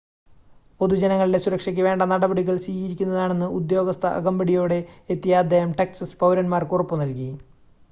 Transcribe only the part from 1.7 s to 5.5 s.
വേണ്ട നടപടികൾ സ്വീകരിക്കുന്നതാണെന്ന് ഉദ്യോഗസ്ഥ അകമ്പടിയോടെ എത്തിയ